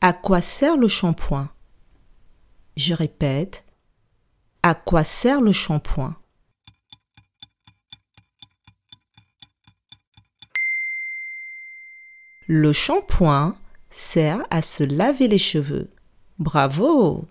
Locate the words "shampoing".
0.88-1.50, 5.52-6.14, 12.72-13.58